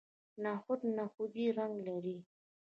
[0.43, 2.17] نخود نخودي رنګ لري.